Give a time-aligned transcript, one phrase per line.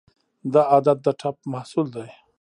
[0.53, 2.09] دا عادت د ټپ محصول دی.